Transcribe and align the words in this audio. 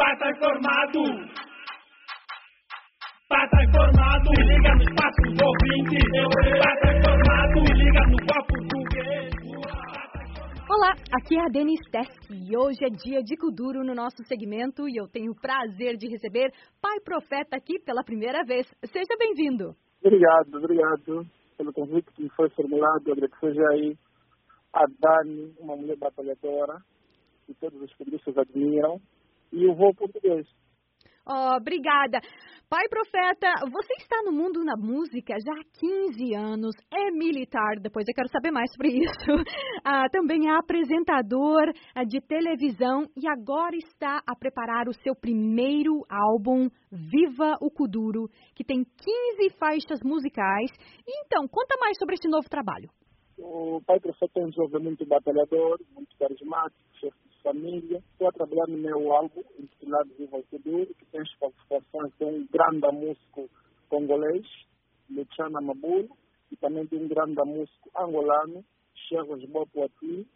Pata 0.00 0.30
informado. 0.30 1.02
Pata 3.28 3.62
informado. 3.68 4.30
Se 4.34 4.42
liga 4.48 4.74
no 4.74 4.82
espaço 4.88 5.22
do 5.28 5.44
ouvinte. 5.44 5.98
Pata 6.64 6.86
informado. 6.96 7.60
Se 7.66 7.72
liga 7.74 8.00
no 8.08 8.16
copo 8.24 8.54
português. 8.70 9.30
Olá, 10.70 10.92
aqui 11.12 11.36
é 11.36 11.42
a 11.44 11.48
Denis 11.52 11.80
Tesk 11.92 12.30
e 12.30 12.56
hoje 12.56 12.78
é 12.82 12.88
dia 12.88 13.22
de 13.22 13.36
Kuduro 13.36 13.84
no 13.84 13.94
nosso 13.94 14.24
segmento 14.24 14.88
e 14.88 14.96
eu 14.96 15.06
tenho 15.06 15.32
o 15.32 15.38
prazer 15.38 15.98
de 15.98 16.08
receber 16.08 16.50
Pai 16.80 16.98
Profeta 17.04 17.58
aqui 17.58 17.78
pela 17.84 18.02
primeira 18.02 18.42
vez. 18.42 18.66
Seja 18.86 19.14
bem-vindo. 19.18 19.76
Obrigado, 20.02 20.54
obrigado 20.54 21.26
pelo 21.58 21.74
convite 21.74 22.10
que 22.14 22.26
foi 22.30 22.48
formulado. 22.56 23.12
Agradecer 23.12 23.62
aí 23.74 23.98
a 24.72 24.86
Dani, 24.98 25.52
uma 25.58 25.76
mulher 25.76 25.98
batalhadora, 25.98 26.78
que 27.44 27.52
todos 27.60 27.82
os 27.82 27.94
periodistas 27.98 28.38
admiram, 28.38 28.98
e 29.52 29.66
o 29.66 29.74
voo 29.74 29.94
português. 29.94 30.46
Oh, 31.26 31.56
obrigada. 31.56 32.20
Pai 32.68 32.86
Profeta, 32.88 33.52
você 33.70 33.94
está 33.98 34.22
no 34.24 34.32
mundo 34.32 34.64
da 34.64 34.76
música 34.76 35.34
já 35.44 35.52
há 35.52 35.64
15 35.78 36.34
anos, 36.34 36.74
é 36.92 37.10
militar, 37.10 37.80
depois 37.80 38.06
eu 38.06 38.14
quero 38.14 38.28
saber 38.28 38.50
mais 38.50 38.70
sobre 38.72 38.88
isso. 38.90 39.10
Ah, 39.82 40.08
também 40.10 40.46
é 40.46 40.52
apresentador 40.58 41.62
ah, 41.94 42.04
de 42.04 42.20
televisão 42.20 43.06
e 43.16 43.26
agora 43.26 43.74
está 43.76 44.20
a 44.26 44.36
preparar 44.36 44.88
o 44.88 44.92
seu 44.92 45.16
primeiro 45.16 46.04
álbum, 46.08 46.68
Viva 46.92 47.56
o 47.62 47.70
Kuduro, 47.70 48.28
que 48.54 48.62
tem 48.62 48.84
15 48.84 49.56
faixas 49.58 50.00
musicais. 50.04 50.70
Então, 51.08 51.48
conta 51.48 51.76
mais 51.80 51.96
sobre 51.98 52.14
esse 52.14 52.28
novo 52.28 52.46
trabalho. 52.48 52.90
O 53.38 53.80
Pai 53.86 53.98
Profeta 53.98 54.38
é 54.38 54.44
um 54.44 54.52
jovem 54.52 54.82
muito 54.82 55.06
batalhador, 55.06 55.80
muito 55.94 56.14
carismático, 56.18 56.84
chefe 57.00 57.29
família. 57.42 58.02
Estou 58.12 58.28
a 58.28 58.32
trabalhar 58.32 58.66
no 58.68 58.78
meu 58.78 59.12
álbum, 59.12 59.42
intitulado 59.58 60.10
Viva 60.18 60.38
o 60.38 60.42
Kuduro, 60.44 60.86
que 60.94 61.06
tem 61.06 61.22
participações 61.38 62.12
de 62.18 62.24
um 62.24 62.46
grande 62.46 62.86
músico 62.92 63.48
congolês, 63.88 64.46
Luciana 65.10 65.60
Mabulo, 65.60 66.16
e 66.50 66.56
também 66.56 66.86
de 66.86 66.96
um 66.96 67.08
grande 67.08 67.42
músico 67.44 67.90
angolano, 67.96 68.64
Chegos 69.08 69.44
Bopuati. 69.46 70.26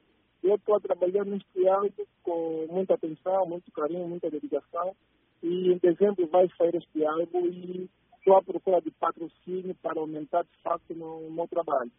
Eu 0.43 0.57
estou 0.57 0.77
a 0.77 0.81
trabalhar 0.81 1.25
neste 1.25 1.69
álbum 1.69 2.05
com 2.23 2.67
muita 2.71 2.95
atenção, 2.95 3.47
muito 3.47 3.71
carinho, 3.73 4.09
muita 4.09 4.31
dedicação. 4.31 4.95
E 5.43 5.73
em 5.73 5.79
dezembro 5.79 6.27
vai 6.29 6.49
sair 6.57 6.75
este 6.75 7.05
álbum 7.05 7.47
e 7.47 7.89
estou 8.19 8.37
à 8.37 8.43
procura 8.43 8.81
de 8.81 8.91
patrocínio 8.91 9.75
para 9.83 10.01
aumentar 10.01 10.43
de 10.43 10.63
fato 10.63 10.95
no 10.95 11.31
meu 11.31 11.47
trabalho. 11.49 11.91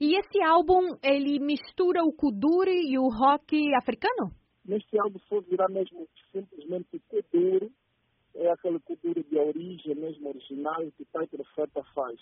E 0.00 0.18
esse 0.18 0.42
álbum, 0.42 0.80
ele 1.02 1.38
mistura 1.38 2.02
o 2.02 2.12
kuduro 2.12 2.70
e 2.70 2.98
o 2.98 3.08
rock 3.08 3.74
africano? 3.74 4.43
Neste 4.64 4.98
álbum 4.98 5.18
só 5.28 5.40
virá 5.40 5.68
mesmo 5.68 6.08
simplesmente 6.32 7.00
kuduro, 7.08 7.70
é 8.34 8.50
aquele 8.50 8.80
kuduro 8.80 9.22
de 9.22 9.38
origem 9.38 9.94
mesmo 9.94 10.28
original 10.28 10.80
que 10.96 11.02
o 11.02 11.06
Pai 11.12 11.26
Profeta 11.26 11.82
faz. 11.94 12.18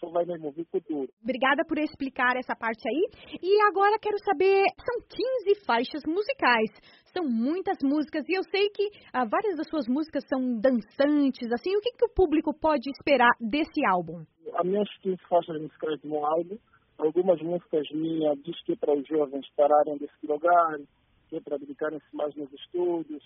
Só 0.00 0.08
vai 0.10 0.24
mesmo 0.24 0.52
kuduro. 0.72 1.08
Obrigada 1.22 1.64
por 1.64 1.78
explicar 1.78 2.36
essa 2.36 2.54
parte 2.56 2.82
aí. 2.88 3.38
E 3.40 3.62
agora 3.62 3.98
quero 3.98 4.18
saber, 4.18 4.64
são 4.84 5.00
15 5.08 5.64
faixas 5.64 6.02
musicais. 6.06 6.70
São 7.12 7.24
muitas 7.24 7.78
músicas 7.82 8.28
e 8.28 8.34
eu 8.36 8.42
sei 8.50 8.68
que 8.70 8.90
ah, 9.12 9.24
várias 9.24 9.56
das 9.56 9.68
suas 9.68 9.86
músicas 9.86 10.24
são 10.28 10.60
dançantes, 10.60 11.50
assim, 11.52 11.76
o 11.76 11.80
que, 11.80 11.92
que 11.92 12.04
o 12.04 12.12
público 12.12 12.52
pode 12.52 12.90
esperar 12.90 13.30
desse 13.40 13.86
álbum? 13.86 14.24
As 14.52 14.66
minhas 14.66 14.88
15 14.98 15.16
faixas 15.28 15.62
musicais 15.62 16.02
no 16.02 16.24
álbum 16.26 16.58
algumas 16.98 17.40
músicas 17.42 17.88
minhas 17.90 18.38
diz 18.42 18.60
que 18.64 18.72
é 18.72 18.76
para 18.76 18.94
os 18.94 19.06
jovens 19.06 19.46
pararem 19.56 19.98
de 19.98 20.06
se 20.06 20.26
drogar, 20.26 20.78
que 21.28 21.36
é 21.36 21.40
para 21.40 21.58
dedicarem-se 21.58 22.16
mais 22.16 22.34
nos 22.34 22.52
estudos. 22.52 23.22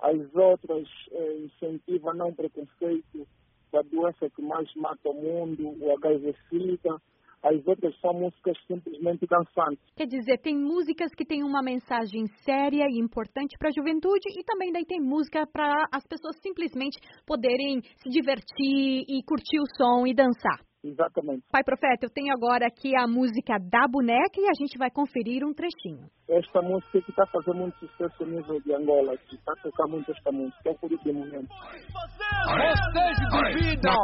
As 0.00 0.34
outras 0.34 0.88
eh, 1.12 1.38
incentivam 1.44 2.14
não 2.14 2.34
preconceito 2.34 3.26
da 3.72 3.82
doença 3.82 4.28
que 4.30 4.42
mais 4.42 4.72
mata 4.74 5.08
o 5.08 5.14
mundo, 5.14 5.76
o 5.80 5.92
HIV-Sida. 5.96 7.00
As 7.42 7.66
outras 7.66 7.98
são 8.00 8.14
músicas 8.14 8.56
simplesmente 8.68 9.26
dançantes. 9.26 9.82
Quer 9.96 10.06
dizer, 10.06 10.38
tem 10.38 10.56
músicas 10.56 11.12
que 11.12 11.24
têm 11.24 11.42
uma 11.42 11.60
mensagem 11.60 12.26
séria 12.44 12.86
e 12.88 13.00
importante 13.00 13.56
para 13.58 13.68
a 13.68 13.72
juventude 13.72 14.28
e 14.38 14.44
também 14.44 14.70
daí 14.70 14.84
tem 14.84 15.00
música 15.00 15.44
para 15.46 15.86
as 15.92 16.06
pessoas 16.06 16.36
simplesmente 16.40 16.98
poderem 17.26 17.80
se 17.82 18.08
divertir 18.10 19.04
e 19.08 19.22
curtir 19.24 19.58
o 19.58 19.66
som 19.76 20.06
e 20.06 20.14
dançar. 20.14 20.71
Exatamente. 20.84 21.44
Pai 21.50 21.62
Profeta, 21.62 22.06
eu 22.06 22.10
tenho 22.10 22.32
agora 22.34 22.66
aqui 22.66 22.90
a 22.96 23.06
música 23.06 23.54
da 23.70 23.86
boneca 23.88 24.34
e 24.36 24.48
a 24.50 24.54
gente 24.58 24.76
vai 24.76 24.90
conferir 24.90 25.44
um 25.44 25.54
trechinho. 25.54 26.06
Esta 26.28 26.60
música 26.60 27.00
que 27.00 27.10
está 27.10 27.24
fazendo 27.26 27.54
muito 27.58 27.78
sucesso 27.78 28.24
no 28.24 28.36
nível 28.36 28.60
de 28.62 28.74
Angola, 28.74 29.16
que 29.28 29.36
está 29.36 29.52
tocando 29.62 29.90
muito 29.90 30.10
esta 30.10 30.32
música, 30.32 30.70
é 30.70 30.74
Curi 30.74 30.98
de 31.04 31.12
Momento. 31.12 31.48
Vocês 31.48 33.16
duvidam? 33.30 33.94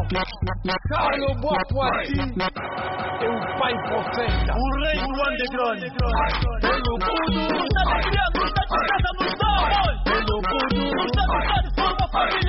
Carlos 0.88 1.40
Boapuati 1.40 2.20
é 2.20 3.28
o 3.28 3.38
Pai 3.58 3.74
Profeta. 3.88 4.52
O 4.54 4.66
rei 4.78 4.98
do 5.02 5.18
underground. 5.18 5.82
Pelo 6.62 6.92
mundo, 6.94 7.58
Está 7.58 7.82
de 7.82 7.94
criança, 8.06 8.40
está 8.46 8.62
de 8.62 8.76
casa 8.86 9.10
nos 9.18 9.34
damos. 9.38 9.98
pelo 10.04 10.36
mundo, 10.46 11.02
Está 11.06 11.24
de 11.26 11.38
casa, 11.48 11.68
sua 11.74 12.08
família 12.12 12.47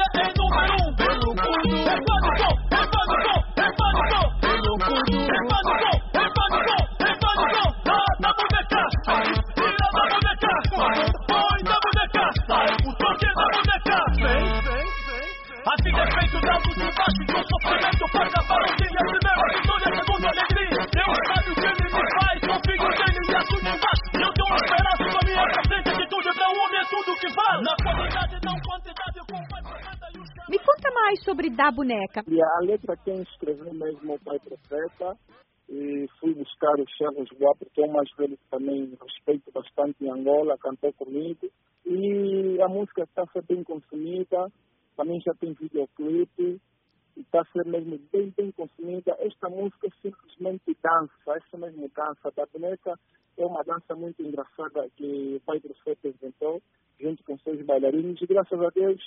É 16.29 16.37
de 16.37 16.85
baixo 16.93 17.25
sofrimento 17.41 18.05
acabar 18.21 18.61
o. 18.61 18.69
Primeiro 18.77 19.09
vitória, 19.09 19.89
alegria. 20.29 20.81
Deus 20.93 21.17
sabe 21.25 21.49
o 21.49 21.55
que 21.57 21.65
ele 21.65 21.89
me 21.89 22.03
faz. 22.13 22.37
Confio 22.45 22.85
nele 22.85 23.21
e. 23.25 23.97
Eu 24.13 24.29
tenho 24.37 24.45
uma 24.45 24.59
esperança 24.61 25.03
com 25.09 25.17
a 25.17 25.25
minha 25.25 25.45
presente 25.49 25.89
atitude. 25.89 26.29
Para 26.37 26.49
o 26.49 26.57
homem 26.61 26.79
é 26.79 26.85
tudo 26.85 27.09
que 27.17 27.29
vale. 27.33 27.63
Na 27.65 27.75
qualidade, 27.81 28.33
não 28.45 28.57
quantidade. 28.61 29.19
Com 29.25 30.51
Me 30.51 30.59
conta 30.59 30.91
mais 30.93 31.23
sobre 31.23 31.49
da 31.49 31.71
boneca. 31.71 32.23
E 32.27 32.37
a 32.41 32.59
letra 32.61 32.95
quem 33.03 33.21
escreveu 33.23 33.73
mesmo 33.73 34.11
é 34.11 34.15
o 34.15 34.19
Pai 34.19 34.37
Profeta. 34.37 35.17
E 35.67 36.07
fui 36.19 36.33
buscar 36.35 36.73
o 36.79 36.85
Chegos 36.97 37.29
Boa, 37.39 37.55
porque 37.57 37.81
é 37.81 37.85
um 37.85 37.91
mais 37.91 38.09
velho 38.17 38.37
que 38.37 38.49
também 38.51 38.95
respeito 39.01 39.51
bastante 39.51 39.97
em 40.05 40.11
Angola, 40.11 40.57
cantou 40.61 40.93
comigo. 40.93 41.49
E 41.85 42.61
a 42.61 42.67
música 42.67 43.01
está 43.01 43.25
ser 43.33 43.43
bem 43.49 43.63
consumida, 43.63 44.47
também 44.99 45.21
já 45.21 45.33
tem 45.35 45.53
videoclipe, 45.53 46.59
e 47.15 47.21
está 47.21 47.39
a 47.39 47.45
ser 47.45 47.65
mesmo 47.65 47.97
bem, 48.11 48.33
bem 48.35 48.51
consumida. 48.51 49.15
Esta 49.19 49.49
música 49.49 49.87
é 49.87 49.91
simplesmente 50.01 50.77
dança, 50.83 51.37
essa 51.37 51.57
mesmo 51.57 51.89
dança. 51.95 52.29
Da 52.35 52.45
boneca 52.47 52.99
é 53.37 53.45
uma 53.45 53.63
dança 53.63 53.95
muito 53.95 54.21
engraçada 54.21 54.89
que 54.97 55.37
o 55.37 55.39
Pai 55.45 55.61
Profeta 55.61 56.09
inventou, 56.09 56.61
junto 56.99 57.23
com 57.23 57.37
seus 57.39 57.65
bailarinos, 57.65 58.21
e 58.21 58.27
graças 58.27 58.59
a 58.59 58.69
Deus, 58.75 59.01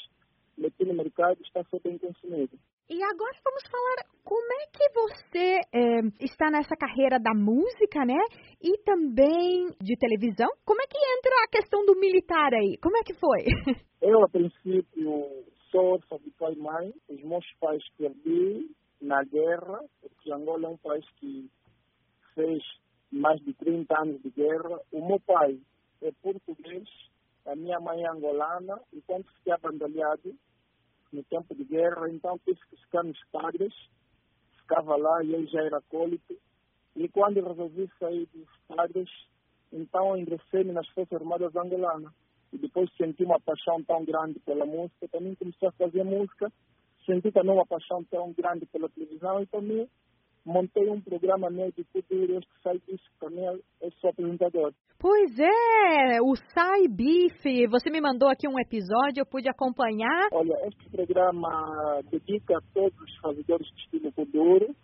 meti 0.57 0.83
no 0.87 0.95
mercado 0.95 1.39
está 1.43 1.61
a 1.61 1.65
ser 1.65 1.81
bem 1.85 1.99
consumido. 1.99 2.59
E 2.89 3.03
agora 3.03 3.37
vamos 3.45 3.63
falar 3.71 3.97
como 4.25 4.53
é 4.53 4.67
que 4.73 4.89
você 4.95 5.61
eh, 5.75 6.25
está 6.25 6.51
nessa 6.51 6.75
carreira 6.75 7.19
da 7.19 7.35
música, 7.35 8.05
né? 8.07 8.21
E 8.63 8.79
também 8.83 9.69
de 9.81 9.95
televisão. 9.97 10.49
Como 10.65 10.81
é 10.81 10.87
que 10.87 10.97
entra 10.97 11.33
a 11.45 11.49
questão 11.49 11.85
do 11.85 11.99
militar 11.99 12.51
aí? 12.55 12.79
Como 12.83 12.97
é 12.97 13.03
que 13.03 13.15
foi? 13.15 13.45
Eu, 14.03 14.25
a 14.25 14.29
princípio, 14.29 15.45
sou 15.73 15.95
órfão 15.95 16.19
de 16.19 16.31
pai 16.33 16.53
e 16.53 16.59
mãe. 16.59 16.95
Os 17.09 17.21
meus 17.23 17.51
pais 17.59 17.83
perdi 17.97 18.71
na 19.01 19.25
guerra, 19.25 19.81
porque 20.01 20.31
Angola 20.31 20.67
é 20.67 20.71
um 20.71 20.77
país 20.77 21.05
que 21.17 21.51
fez 22.35 22.63
mais 23.11 23.41
de 23.41 23.53
30 23.55 24.01
anos 24.01 24.23
de 24.23 24.31
guerra. 24.31 24.79
O 24.93 25.05
meu 25.05 25.19
pai 25.19 25.59
é 26.03 26.13
português, 26.23 26.89
a 27.47 27.57
minha 27.57 27.81
mãe 27.81 28.05
é 28.05 28.09
angolana, 28.09 28.81
e 28.93 29.01
quando 29.03 29.25
fiquei 29.39 29.53
abandonado 29.53 30.35
no 31.13 31.23
tempo 31.25 31.55
de 31.55 31.65
guerra, 31.65 32.09
então 32.09 32.39
tive 32.39 32.61
que 32.71 32.77
ficar 32.77 33.03
nos 33.03 33.19
padres, 33.31 33.75
ficava 34.61 34.97
lá 34.97 35.23
e 35.25 35.33
eu 35.33 35.47
já 35.47 35.63
era 35.63 35.79
acólito. 35.79 36.39
E 36.95 37.09
quando 37.09 37.43
resolvi 37.43 37.91
sair 37.99 38.27
dos 38.35 38.49
padres, 38.69 39.09
então 39.73 40.17
ingressei 40.17 40.65
nas 40.65 40.89
Forças 40.89 41.21
Armadas 41.21 41.57
Angolanas. 41.57 42.13
E 42.53 42.59
depois 42.59 42.91
senti 42.97 43.25
uma 43.25 43.41
paixão 43.41 43.83
tão 43.85 44.05
grande 44.05 44.39
pela 44.41 44.67
música, 44.67 45.09
também 45.09 45.35
comecei 45.35 45.69
a 45.69 45.73
fazer 45.73 46.05
música, 46.05 46.53
senti 47.07 47.33
também 47.33 47.55
uma 47.55 47.67
paixão 47.67 48.05
tão 48.05 48.33
grande 48.33 48.67
pela 48.67 48.89
televisão 48.89 49.43
e 49.43 49.47
também 49.47 49.89
montei 50.45 50.89
um 50.89 51.01
programa 51.01 51.51
meu 51.51 51.71
de 51.73 51.85
futuro, 51.85 52.39
este 52.39 52.51
sai 52.63 52.79
disso, 52.87 53.05
também 53.21 53.45
eu 53.45 53.91
sou 54.01 54.11
apresentador. 54.11 54.73
Pois 54.99 55.39
é, 55.39 56.21
o 56.23 56.35
Sai 56.37 56.87
Bife. 56.89 57.67
Você 57.69 57.91
me 57.91 58.01
mandou 58.01 58.29
aqui 58.29 58.49
um 58.49 58.59
episódio, 58.59 59.21
eu 59.21 59.27
pude 59.27 59.49
acompanhar. 59.49 60.29
Olha, 60.33 60.55
este 60.67 60.89
programa 60.91 62.01
dedica 62.11 62.59
a 62.59 62.61
todos 62.73 62.99
os 63.01 63.17
fazedores 63.19 63.67
de 63.69 63.81
estilo 63.83 64.13
Kuduro. 64.13 64.75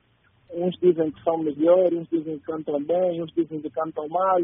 Uns 0.52 0.76
dizem 0.80 1.10
que 1.10 1.22
são 1.22 1.38
melhores, 1.38 1.98
uns 1.98 2.08
dizem 2.08 2.38
que 2.38 2.44
cantam 2.44 2.82
bem, 2.82 3.22
uns 3.22 3.32
dizem 3.34 3.60
que 3.60 3.70
cantam 3.70 4.08
mal, 4.08 4.40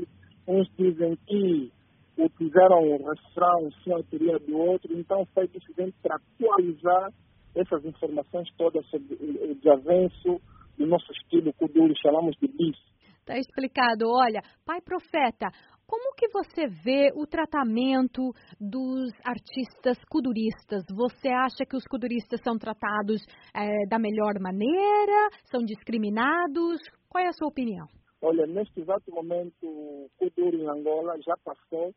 uns 0.46 0.68
dizem 0.76 1.16
que 1.26 1.72
utilizaram 2.16 2.80
o 2.80 3.10
refrão, 3.10 3.70
sim, 3.82 3.92
a 3.92 3.96
autoria 3.96 4.38
do 4.38 4.56
outro, 4.56 4.96
então 4.96 5.26
foi 5.34 5.48
decidente 5.48 5.96
para 6.02 6.16
atualizar 6.16 7.12
essas 7.54 7.84
informações 7.84 8.48
todas 8.56 8.84
sobre 8.86 9.14
o 9.14 9.54
desavenço 9.54 10.40
do 10.76 10.86
nosso 10.86 11.10
estilo 11.12 11.52
Kuduro, 11.54 11.94
chamamos 12.00 12.36
de 12.36 12.48
bis. 12.48 12.76
Está 13.20 13.38
explicado. 13.38 14.04
Olha, 14.06 14.42
pai 14.66 14.80
profeta, 14.82 15.48
como 15.86 16.14
que 16.14 16.28
você 16.28 16.66
vê 16.66 17.10
o 17.14 17.26
tratamento 17.26 18.32
dos 18.60 19.10
artistas 19.24 19.98
kuduristas? 20.10 20.84
Você 20.94 21.28
acha 21.28 21.64
que 21.68 21.76
os 21.76 21.84
kuduristas 21.84 22.40
são 22.42 22.58
tratados 22.58 23.22
é, 23.54 23.86
da 23.88 23.98
melhor 23.98 24.34
maneira? 24.40 25.28
São 25.50 25.62
discriminados? 25.62 26.80
Qual 27.08 27.24
é 27.24 27.28
a 27.28 27.32
sua 27.32 27.48
opinião? 27.48 27.86
Olha, 28.20 28.46
neste 28.46 28.80
exato 28.80 29.10
momento, 29.10 29.54
o 29.62 30.08
Kuduro 30.18 30.56
em 30.56 30.66
Angola 30.66 31.14
já 31.20 31.36
passou 31.44 31.94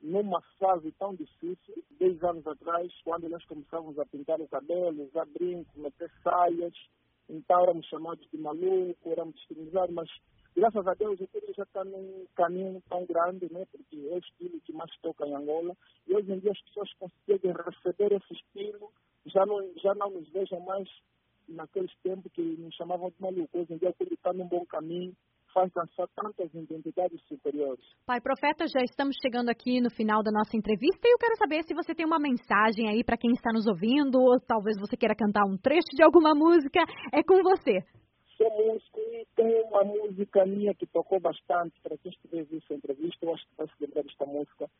numa 0.00 0.40
fase 0.58 0.92
tão 0.92 1.14
difícil, 1.14 1.82
10 1.98 2.22
anos 2.22 2.46
atrás, 2.46 2.92
quando 3.04 3.28
nós 3.28 3.44
começávamos 3.44 3.98
a 3.98 4.06
pintar 4.06 4.40
o 4.40 4.48
cabelo, 4.48 5.04
usar 5.04 5.26
brincos, 5.26 5.74
meter 5.76 6.10
saias, 6.22 6.74
então 7.28 7.62
éramos 7.62 7.86
chamados 7.86 8.26
de 8.30 8.38
maluco, 8.38 9.10
éramos 9.10 9.34
discriminados, 9.34 9.94
mas 9.94 10.08
graças 10.56 10.86
a 10.86 10.94
Deus 10.94 11.20
o 11.20 11.26
tudo 11.26 11.52
já 11.54 11.64
está 11.64 11.84
num 11.84 12.26
caminho 12.34 12.82
tão 12.88 13.04
grande, 13.06 13.52
né? 13.52 13.66
porque 13.70 13.96
é 13.96 14.14
o 14.14 14.18
estilo 14.18 14.60
que 14.60 14.72
mais 14.72 14.90
toca 15.02 15.26
em 15.26 15.34
Angola, 15.34 15.76
e 16.06 16.14
hoje 16.14 16.32
em 16.32 16.38
dia 16.38 16.52
as 16.52 16.62
pessoas 16.62 16.92
conseguem 16.94 17.52
receber 17.52 18.12
esse 18.12 18.32
estilo, 18.32 18.90
já 19.26 19.44
não, 19.44 19.72
já 19.76 19.94
não 19.94 20.10
nos 20.10 20.28
vejam 20.30 20.60
mais 20.60 20.88
naqueles 21.48 21.92
tempos 22.02 22.30
que 22.32 22.42
nos 22.42 22.74
chamavam 22.74 23.10
de 23.10 23.20
maluco, 23.20 23.58
hoje 23.58 23.74
em 23.74 23.78
dia 23.78 23.90
o 23.90 23.94
tudo 23.94 24.14
está 24.14 24.32
num 24.32 24.46
bom 24.46 24.64
caminho, 24.66 25.14
dançar 25.66 26.08
tantas 26.14 26.52
identidades 26.54 27.20
superiores. 27.26 27.84
Pai 28.06 28.20
Profeta, 28.20 28.66
já 28.66 28.80
estamos 28.82 29.16
chegando 29.20 29.48
aqui 29.48 29.80
no 29.80 29.90
final 29.90 30.22
da 30.22 30.30
nossa 30.30 30.56
entrevista 30.56 31.06
e 31.06 31.12
eu 31.12 31.18
quero 31.18 31.36
saber 31.36 31.62
se 31.64 31.74
você 31.74 31.94
tem 31.94 32.06
uma 32.06 32.18
mensagem 32.18 32.88
aí 32.88 33.02
para 33.02 33.16
quem 33.16 33.32
está 33.32 33.50
nos 33.52 33.66
ouvindo, 33.66 34.20
ou 34.20 34.38
talvez 34.40 34.78
você 34.78 34.96
queira 34.96 35.14
cantar 35.14 35.44
um 35.44 35.56
trecho 35.56 35.90
de 35.94 36.02
alguma 36.02 36.34
música, 36.34 36.80
é 37.12 37.22
com 37.22 37.42
você. 37.42 37.82
Sou 38.36 38.50
músico 38.50 39.00
e 39.00 39.26
tem 39.34 39.62
uma 39.64 39.82
música 39.82 40.46
minha 40.46 40.74
que 40.74 40.86
tocou 40.86 41.18
bastante, 41.18 41.80
para 41.82 41.98
quem 41.98 42.12
estiver 42.12 42.44
vendo 42.44 42.62
essa 42.62 42.74
entrevista, 42.74 43.26
eu 43.26 43.34
acho 43.34 43.44
que 43.48 43.56
vai 43.56 43.66
se 43.66 43.74
lembrar 43.80 44.02
desta 44.02 44.26
música. 44.26 44.70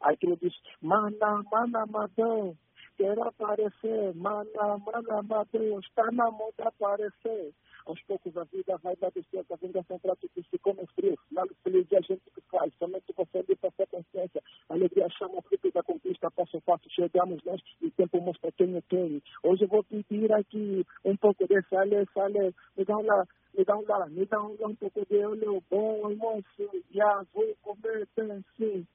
Aquilo 0.00 0.36
diz, 0.36 0.54
mana, 0.80 1.42
mana, 1.52 1.86
madão, 1.86 2.56
quero 2.96 3.22
aparecer, 3.22 4.14
mana, 4.14 4.78
mana, 4.78 5.22
madão, 5.22 5.78
está 5.80 6.10
na 6.10 6.30
moda 6.30 6.64
aparecer 6.64 7.52
aos 7.86 8.00
poucos 8.02 8.36
a 8.36 8.44
vida 8.44 8.76
vai 8.78 8.96
dar 8.96 9.12
certo, 9.30 9.52
a 9.52 9.56
vingança 9.56 9.94
é 9.94 9.98
prato 9.98 10.28
que 10.28 10.42
se 10.42 10.58
come 10.58 10.86
frio, 10.94 11.16
nada 11.30 11.50
feliz 11.62 11.86
é 11.92 11.98
a 11.98 12.00
gente 12.00 12.22
que 12.34 12.40
faz, 12.50 12.72
somente 12.78 13.12
você 13.16 13.42
para 13.56 13.70
ser 13.72 13.86
consciência, 13.86 14.42
a 14.68 14.74
alegria 14.74 15.08
chama 15.10 15.38
o 15.38 15.42
fruto 15.42 15.70
da 15.72 15.82
conquista, 15.82 16.30
passo 16.30 16.56
a 16.56 16.60
passo 16.60 16.88
chegamos 16.90 17.42
nós 17.44 17.60
e 17.80 17.86
o 17.86 17.90
tempo 17.90 18.20
mostra 18.20 18.50
quem 18.52 18.76
é 18.76 18.82
quem. 18.88 19.22
Hoje 19.42 19.64
eu 19.64 19.68
vou 19.68 19.84
pedir 19.84 20.32
aqui 20.32 20.84
um 21.04 21.16
pouco 21.16 21.46
de 21.46 21.62
sale, 21.68 22.06
sale, 22.14 22.54
me 22.76 22.84
dá 22.84 22.96
um 22.96 23.02
lá, 23.02 23.26
me 23.56 23.64
dá 23.64 23.76
um 23.76 23.84
lá, 23.86 24.06
me 24.06 24.26
dá 24.26 24.42
um, 24.42 24.56
um 24.60 24.74
pouco 24.74 25.06
de 25.06 25.24
óleo 25.24 25.62
bom, 25.70 26.04
almoço, 26.04 26.84
já 26.90 27.24
vou 27.32 27.54
comer 27.62 28.08
bem 28.16 28.44
sim 28.56 28.86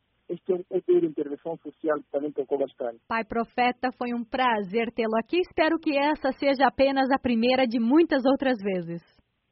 é 0.51 0.55
um 0.55 0.63
poder 0.63 1.01
de 1.01 1.07
intervenção 1.07 1.57
social 1.57 1.97
que 1.97 2.11
também 2.11 2.31
tocou 2.31 2.57
bastante. 2.57 2.99
Pai 3.07 3.23
Profeta, 3.23 3.89
foi 3.97 4.13
um 4.13 4.23
prazer 4.23 4.91
tê-lo 4.93 5.15
aqui. 5.17 5.39
Espero 5.39 5.77
que 5.79 5.97
essa 5.97 6.31
seja 6.33 6.67
apenas 6.67 7.09
a 7.11 7.19
primeira 7.19 7.65
de 7.67 7.79
muitas 7.79 8.25
outras 8.25 8.57
vezes. 8.61 9.01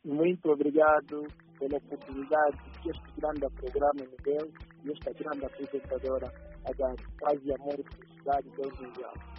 Muito 0.03 0.49
obrigado 0.49 1.25
pela 1.57 1.77
oportunidade 1.77 2.57
que 2.81 2.89
este 2.89 3.19
grande 3.19 3.47
programa 3.55 4.05
me 4.05 4.17
deu 4.23 4.51
e 4.83 4.91
esta 4.91 5.11
grande 5.13 5.45
apresentadora 5.45 6.27
a 6.63 6.71
dar 6.77 6.95
paz 7.19 7.39
e 7.43 7.53
amor 7.53 7.79
e 7.79 7.83
felicidade 7.95 8.47
os 8.49 8.77
dias. 8.93 9.35